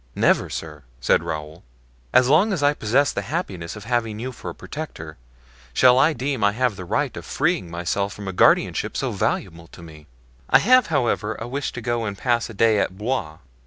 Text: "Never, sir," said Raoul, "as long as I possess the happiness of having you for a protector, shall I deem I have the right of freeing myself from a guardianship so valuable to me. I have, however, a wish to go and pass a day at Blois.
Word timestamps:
"Never, 0.15 0.49
sir," 0.49 0.81
said 0.99 1.21
Raoul, 1.21 1.61
"as 2.11 2.27
long 2.27 2.51
as 2.53 2.63
I 2.63 2.73
possess 2.73 3.11
the 3.11 3.21
happiness 3.21 3.75
of 3.75 3.83
having 3.83 4.17
you 4.17 4.31
for 4.31 4.49
a 4.49 4.55
protector, 4.55 5.15
shall 5.75 5.99
I 5.99 6.11
deem 6.13 6.43
I 6.43 6.53
have 6.53 6.75
the 6.75 6.85
right 6.85 7.15
of 7.15 7.23
freeing 7.23 7.69
myself 7.69 8.11
from 8.11 8.27
a 8.27 8.33
guardianship 8.33 8.97
so 8.97 9.11
valuable 9.11 9.67
to 9.67 9.83
me. 9.83 10.07
I 10.49 10.57
have, 10.57 10.87
however, 10.87 11.35
a 11.35 11.47
wish 11.47 11.71
to 11.73 11.81
go 11.81 12.05
and 12.05 12.17
pass 12.17 12.49
a 12.49 12.55
day 12.55 12.79
at 12.79 12.97
Blois. 12.97 13.37